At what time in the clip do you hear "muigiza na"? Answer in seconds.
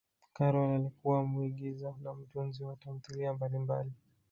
1.25-2.13